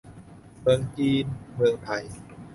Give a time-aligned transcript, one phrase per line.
[0.61, 1.25] เมืองจีน
[1.55, 2.03] เมืองไทย